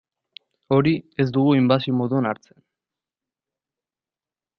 [0.77, 2.57] Hori ez dugu inbasio moduan hartzen.